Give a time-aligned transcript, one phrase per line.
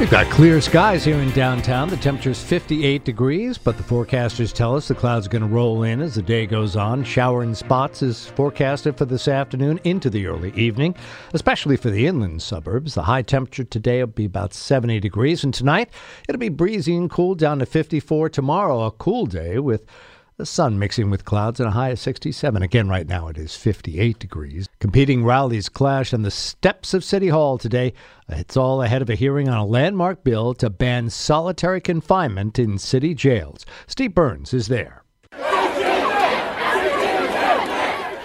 [0.00, 1.88] We've got clear skies here in downtown.
[1.88, 5.48] The temperature is 58 degrees, but the forecasters tell us the clouds are going to
[5.48, 7.04] roll in as the day goes on.
[7.04, 10.96] Shower in spots is forecasted for this afternoon into the early evening,
[11.32, 12.94] especially for the inland suburbs.
[12.94, 15.90] The high temperature today will be about 70 degrees, and tonight
[16.28, 18.30] it'll be breezy and cool down to 54.
[18.30, 19.86] Tomorrow, a cool day with
[20.36, 22.62] the sun mixing with clouds and a high of 67.
[22.62, 24.68] Again, right now it is 58 degrees.
[24.80, 27.92] Competing rallies clash on the steps of City Hall today.
[28.28, 32.78] It's all ahead of a hearing on a landmark bill to ban solitary confinement in
[32.78, 33.64] city jails.
[33.86, 35.04] Steve Burns is there.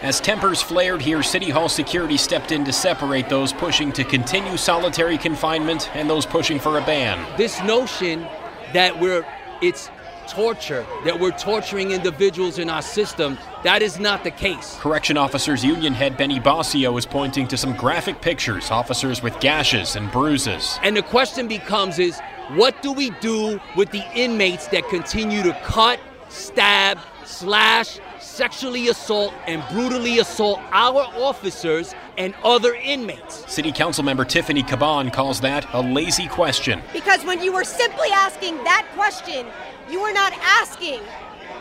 [0.00, 4.56] As tempers flared here, City Hall security stepped in to separate those pushing to continue
[4.56, 7.26] solitary confinement and those pushing for a ban.
[7.36, 8.26] This notion
[8.72, 9.26] that we're
[9.60, 9.90] it's
[10.28, 13.38] torture, that we're torturing individuals in our system.
[13.64, 14.76] That is not the case.
[14.80, 19.96] Correction Officers Union head Benny Boscio is pointing to some graphic pictures, officers with gashes
[19.96, 20.78] and bruises.
[20.82, 22.20] And the question becomes is
[22.54, 29.34] what do we do with the inmates that continue to cut, stab, slash, sexually assault
[29.46, 33.50] and brutally assault our officers and other inmates.
[33.52, 36.80] City Council member Tiffany Caban calls that a lazy question.
[36.92, 39.46] Because when you were simply asking that question,
[39.90, 41.00] you are not asking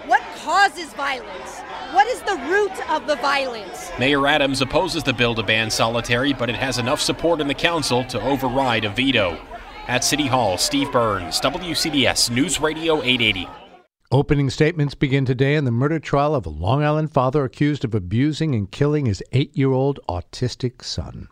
[0.07, 1.59] what causes violence?
[1.91, 3.91] What is the root of the violence?
[3.99, 7.53] Mayor Adams opposes the bill to ban solitary, but it has enough support in the
[7.53, 9.37] council to override a veto.
[9.87, 13.49] At City Hall, Steve Burns, WCBS News Radio 880.
[14.09, 17.93] Opening statements begin today in the murder trial of a Long Island father accused of
[17.93, 21.27] abusing and killing his eight year old autistic son.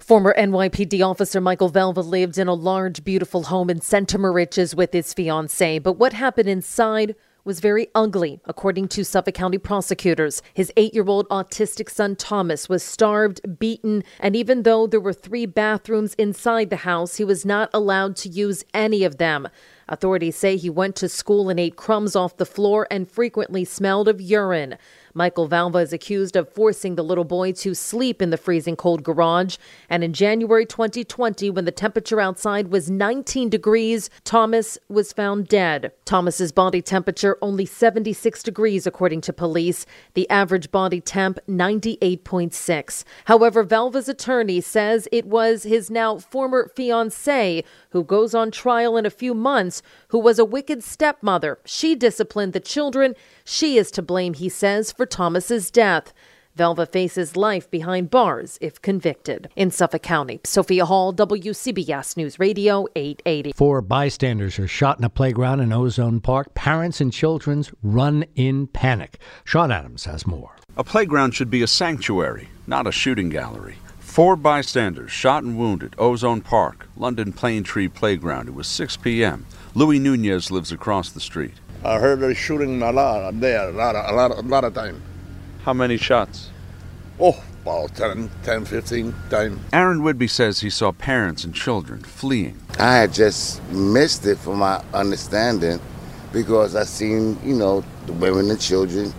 [0.00, 4.94] Former NYPD officer Michael Valva lived in a large, beautiful home in Center Moriches with
[4.94, 10.42] his fiancee, but what happened inside was very ugly, according to Suffolk County prosecutors.
[10.54, 15.12] His eight year old autistic son Thomas was starved, beaten, and even though there were
[15.12, 19.48] three bathrooms inside the house, he was not allowed to use any of them.
[19.90, 24.08] Authorities say he went to school and ate crumbs off the floor and frequently smelled
[24.08, 24.78] of urine.
[25.14, 29.02] Michael Valva is accused of forcing the little boy to sleep in the freezing cold
[29.02, 29.56] garage.
[29.88, 35.92] And in January 2020, when the temperature outside was 19 degrees, Thomas was found dead.
[36.04, 39.84] Thomas's body temperature only 76 degrees, according to police.
[40.14, 43.04] The average body temp 98.6.
[43.24, 49.06] However, Valva's attorney says it was his now former fiance who goes on trial in
[49.06, 51.58] a few months, who was a wicked stepmother.
[51.64, 53.14] She disciplined the children.
[53.44, 56.12] She is to blame, he says, for Thomas's death.
[56.56, 59.48] Valva faces life behind bars if convicted.
[59.56, 63.52] In Suffolk County, Sophia Hall, WCBS News Radio 880.
[63.52, 66.54] Four bystanders are shot in a playground in Ozone Park.
[66.54, 69.18] Parents and children run in panic.
[69.44, 70.56] Sean Adams has more.
[70.76, 73.76] A playground should be a sanctuary, not a shooting gallery.
[74.10, 78.48] Four bystanders shot and wounded, Ozone Park, London Plane Tree Playground.
[78.48, 79.46] It was 6 p.m.
[79.72, 81.54] Louis Nunez lives across the street.
[81.84, 84.74] I heard they shooting a lot there, a lot, of, a lot, a lot of
[84.74, 85.00] time.
[85.62, 86.50] How many shots?
[87.20, 89.60] Oh, about 10, 10, 15 times.
[89.72, 92.58] Aaron Whidbey says he saw parents and children fleeing.
[92.80, 95.78] I had just missed it from my understanding
[96.32, 99.14] because I seen, you know, the women and children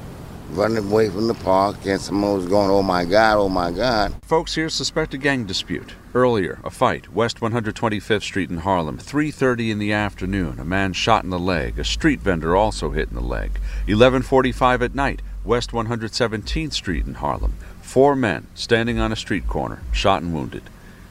[0.52, 4.16] running away from the park, and someone was going, "Oh my God, oh my God!"
[4.24, 5.94] Folks here suspect a gang dispute.
[6.14, 10.60] Earlier, a fight, West 125th Street in Harlem, 3:30 in the afternoon.
[10.60, 11.80] A man shot in the leg.
[11.80, 13.60] A street vendor also hit in the leg.
[13.88, 17.54] 11:45 at night, West 117th Street in Harlem.
[17.82, 20.64] Four men standing on a street corner, shot and wounded.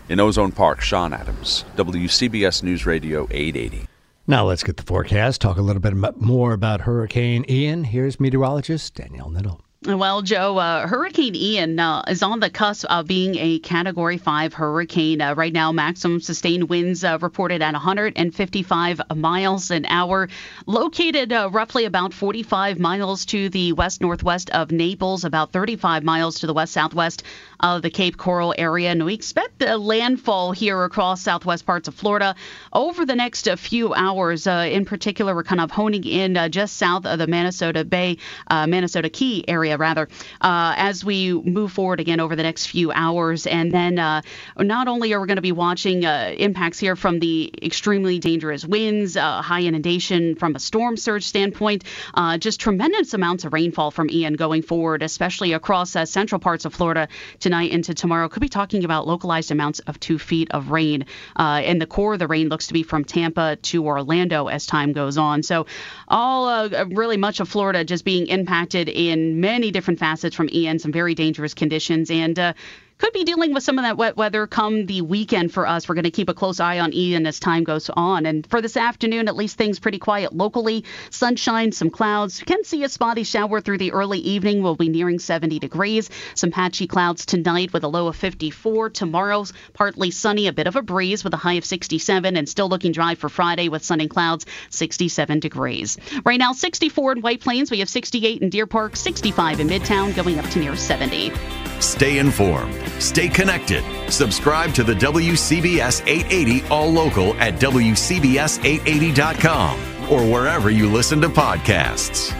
[0.08, 3.89] In Ozone Park, Sean Adams, WCBS News Radio 880.
[4.30, 5.40] Now let's get the forecast.
[5.40, 7.82] Talk a little bit more about Hurricane Ian.
[7.82, 9.58] Here's meteorologist Danielle Niddle.
[9.86, 14.52] Well, Joe, uh, Hurricane Ian uh, is on the cusp of being a Category 5
[14.52, 15.22] hurricane.
[15.22, 20.28] Uh, right now, maximum sustained winds uh, reported at 155 miles an hour,
[20.66, 26.40] located uh, roughly about 45 miles to the west northwest of Naples, about 35 miles
[26.40, 27.22] to the west southwest
[27.58, 28.90] of the Cape Coral area.
[28.90, 32.34] And we expect the landfall here across southwest parts of Florida
[32.74, 34.46] over the next uh, few hours.
[34.46, 38.18] in particular, we're kind of honing in just south of the Manasota Bay,
[38.50, 40.08] Manasota Key area, rather,
[40.40, 43.46] uh, as we move forward again over the next few hours.
[43.46, 44.22] And then uh,
[44.58, 48.64] not only are we going to be watching uh, impacts here from the extremely dangerous
[48.64, 51.84] winds, uh, high inundation from a storm surge standpoint,
[52.14, 56.74] uh, just tremendous amounts of rainfall from Ian going forward, especially across central parts of
[56.74, 57.08] Florida
[57.38, 58.28] tonight into tomorrow.
[58.28, 61.04] Could be talking about localized amounts of two feet of rain.
[61.36, 64.92] and the core of the rain looks to be from Tampa to Orlando as time
[64.92, 65.42] goes on.
[65.42, 65.66] So,
[66.08, 70.92] all really much of Florida just being impacted in many different facets from Ian, some
[70.92, 72.52] very dangerous conditions, and uh,
[73.00, 75.88] could be dealing with some of that wet weather come the weekend for us.
[75.88, 78.26] We're going to keep a close eye on Ian as time goes on.
[78.26, 80.84] And for this afternoon, at least things pretty quiet locally.
[81.08, 82.40] Sunshine, some clouds.
[82.40, 84.62] You can see a spotty shower through the early evening.
[84.62, 86.10] We'll be nearing 70 degrees.
[86.34, 88.90] Some patchy clouds tonight with a low of 54.
[88.90, 92.68] Tomorrow's partly sunny, a bit of a breeze with a high of 67, and still
[92.68, 95.96] looking dry for Friday with sun and clouds, 67 degrees.
[96.24, 97.70] Right now, 64 in White Plains.
[97.70, 101.32] We have 68 in Deer Park, 65 in Midtown, going up to near 70.
[101.80, 102.74] Stay informed.
[103.00, 103.82] Stay connected.
[104.10, 112.36] Subscribe to the WCBS 880 All Local at WCBS880.com or wherever you listen to podcasts.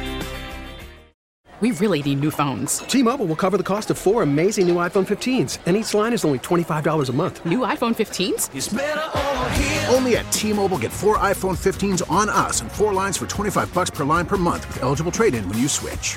[1.61, 2.79] We really need new phones.
[2.79, 6.15] T Mobile will cover the cost of four amazing new iPhone 15s, and each line
[6.15, 7.45] is only $25 a month.
[7.45, 9.95] New iPhone 15s?
[9.95, 13.75] Only at T Mobile get four iPhone 15s on us and four lines for 25
[13.75, 16.17] bucks per line per month with eligible trade in when you switch.